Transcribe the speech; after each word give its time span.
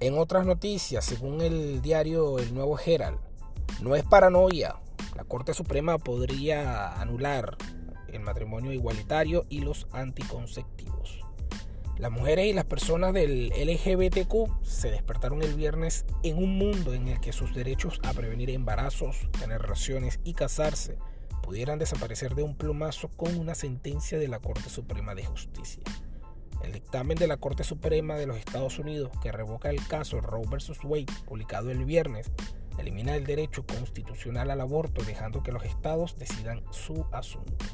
En 0.00 0.16
otras 0.16 0.46
noticias, 0.46 1.04
según 1.04 1.42
el 1.42 1.82
diario 1.82 2.38
El 2.38 2.54
Nuevo 2.54 2.78
Herald, 2.78 3.18
no 3.82 3.94
es 3.96 4.02
paranoia. 4.02 4.76
La 5.14 5.24
Corte 5.24 5.52
Suprema 5.52 5.98
podría 5.98 6.98
anular 6.98 7.58
el 8.08 8.20
matrimonio 8.20 8.72
igualitario 8.72 9.44
y 9.50 9.60
los 9.60 9.86
anticonceptivos. 9.92 11.20
Las 11.98 12.10
mujeres 12.10 12.46
y 12.46 12.54
las 12.54 12.64
personas 12.64 13.12
del 13.12 13.50
LGBTQ 13.50 14.64
se 14.64 14.90
despertaron 14.90 15.42
el 15.42 15.54
viernes 15.54 16.06
en 16.22 16.38
un 16.38 16.56
mundo 16.56 16.94
en 16.94 17.08
el 17.08 17.20
que 17.20 17.34
sus 17.34 17.54
derechos 17.54 18.00
a 18.02 18.14
prevenir 18.14 18.48
embarazos, 18.48 19.28
tener 19.38 19.60
relaciones 19.60 20.18
y 20.24 20.32
casarse 20.32 20.96
pudieran 21.42 21.78
desaparecer 21.78 22.34
de 22.34 22.42
un 22.42 22.56
plumazo 22.56 23.08
con 23.18 23.36
una 23.36 23.54
sentencia 23.54 24.18
de 24.18 24.28
la 24.28 24.38
Corte 24.38 24.70
Suprema 24.70 25.14
de 25.14 25.26
Justicia. 25.26 25.82
El 26.62 26.72
dictamen 26.72 27.16
de 27.16 27.26
la 27.26 27.38
Corte 27.38 27.64
Suprema 27.64 28.16
de 28.16 28.26
los 28.26 28.36
Estados 28.36 28.78
Unidos 28.78 29.10
que 29.22 29.32
revoca 29.32 29.70
el 29.70 29.86
caso 29.86 30.20
Roe 30.20 30.46
vs. 30.46 30.84
Wade, 30.84 31.06
publicado 31.26 31.70
el 31.70 31.84
viernes, 31.84 32.30
elimina 32.78 33.16
el 33.16 33.24
derecho 33.24 33.64
constitucional 33.66 34.50
al 34.50 34.60
aborto 34.60 35.02
dejando 35.02 35.42
que 35.42 35.52
los 35.52 35.64
estados 35.64 36.18
decidan 36.18 36.62
su 36.70 37.06
asunto. 37.12 37.64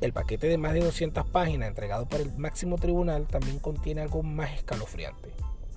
El 0.00 0.14
paquete 0.14 0.48
de 0.48 0.56
más 0.56 0.72
de 0.72 0.80
200 0.80 1.26
páginas 1.26 1.68
entregado 1.68 2.08
por 2.08 2.20
el 2.20 2.32
máximo 2.36 2.76
tribunal 2.76 3.26
también 3.26 3.58
contiene 3.58 4.00
algo 4.00 4.22
más 4.22 4.52
escalofriante, 4.54 5.34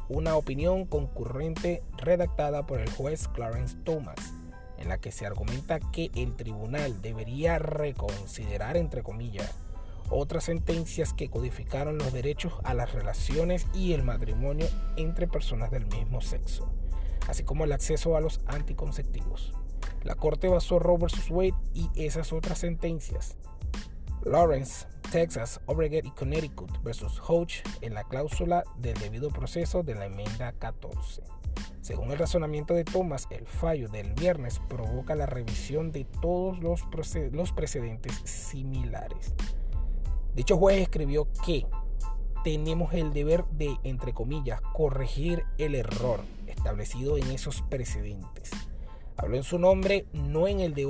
una 0.07 0.35
opinión 0.35 0.85
concurrente 0.85 1.83
redactada 1.97 2.65
por 2.65 2.79
el 2.79 2.89
juez 2.89 3.27
Clarence 3.27 3.75
Thomas, 3.83 4.33
en 4.77 4.87
la 4.87 4.97
que 4.97 5.11
se 5.11 5.25
argumenta 5.25 5.79
que 5.91 6.09
el 6.15 6.35
tribunal 6.35 7.01
debería 7.01 7.59
reconsiderar, 7.59 8.77
entre 8.77 9.03
comillas, 9.03 9.53
otras 10.13 10.45
sentencias 10.45 11.13
que 11.13 11.29
codificaron 11.29 11.97
los 11.97 12.13
derechos 12.13 12.53
a 12.63 12.73
las 12.73 12.93
relaciones 12.93 13.67
y 13.73 13.93
el 13.93 14.03
matrimonio 14.03 14.67
entre 14.95 15.27
personas 15.27 15.71
del 15.71 15.85
mismo 15.87 16.21
sexo, 16.21 16.69
así 17.27 17.43
como 17.43 17.63
el 17.63 17.71
acceso 17.71 18.15
a 18.15 18.21
los 18.21 18.41
anticonceptivos. 18.45 19.53
La 20.03 20.15
Corte 20.15 20.47
basó 20.47 20.79
Roe 20.79 20.97
vs. 20.97 21.29
Wade 21.29 21.55
y 21.73 21.89
esas 21.95 22.33
otras 22.33 22.59
sentencias, 22.59 23.37
Lawrence, 24.23 24.87
Texas, 25.11 25.59
Oregon 25.65 26.05
y 26.05 26.11
Connecticut 26.11 26.81
vs. 26.83 27.19
Hodge 27.27 27.63
en 27.81 27.93
la 27.93 28.03
cláusula 28.03 28.63
del 28.77 28.97
debido 28.99 29.29
proceso 29.29 29.83
de 29.83 29.95
la 29.95 30.05
enmienda 30.05 30.53
14. 30.53 31.23
Según 31.81 32.11
el 32.11 32.17
razonamiento 32.17 32.73
de 32.73 32.85
Thomas, 32.85 33.27
el 33.29 33.45
fallo 33.45 33.89
del 33.89 34.13
viernes 34.13 34.61
provoca 34.69 35.15
la 35.15 35.25
revisión 35.25 35.91
de 35.91 36.05
todos 36.05 36.59
los 36.59 36.81
precedentes 37.51 38.21
similares. 38.23 39.33
Dicho 40.35 40.57
juez 40.57 40.81
escribió 40.81 41.27
que 41.45 41.67
tenemos 42.43 42.93
el 42.93 43.13
deber 43.13 43.45
de, 43.51 43.77
entre 43.83 44.13
comillas, 44.13 44.61
corregir 44.73 45.43
el 45.59 45.75
error 45.75 46.21
establecido 46.47 47.17
en 47.17 47.29
esos 47.29 47.61
precedentes. 47.61 48.49
Habló 49.15 49.37
en 49.37 49.43
su 49.43 49.59
nombre, 49.59 50.07
no 50.11 50.47
en 50.47 50.59
el 50.59 50.73
de, 50.73 50.87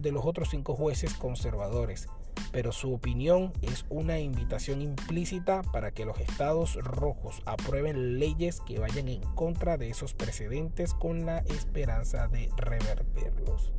de 0.00 0.12
los 0.12 0.24
otros 0.24 0.48
cinco 0.50 0.74
jueces 0.74 1.12
conservadores, 1.12 2.08
pero 2.52 2.72
su 2.72 2.94
opinión 2.94 3.52
es 3.60 3.84
una 3.90 4.18
invitación 4.18 4.80
implícita 4.80 5.62
para 5.62 5.90
que 5.90 6.06
los 6.06 6.18
estados 6.18 6.76
rojos 6.76 7.42
aprueben 7.44 8.18
leyes 8.18 8.62
que 8.62 8.78
vayan 8.78 9.08
en 9.08 9.20
contra 9.34 9.76
de 9.76 9.90
esos 9.90 10.14
precedentes 10.14 10.94
con 10.94 11.26
la 11.26 11.40
esperanza 11.40 12.28
de 12.28 12.48
revertirlos 12.56 13.72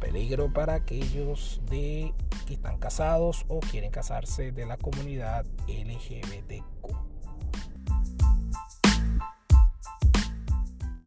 peligro 0.00 0.52
para 0.52 0.74
aquellos 0.74 1.60
de 1.68 2.14
que 2.46 2.54
están 2.54 2.78
casados 2.78 3.44
o 3.48 3.60
quieren 3.60 3.90
casarse 3.90 4.52
de 4.52 4.64
la 4.64 4.78
comunidad 4.78 5.44
LGBTQ. 5.68 7.05